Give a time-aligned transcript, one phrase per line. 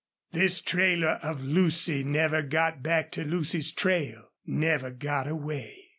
[0.31, 5.89] This trailer of Lucy never got back to Lucy's trail never got away.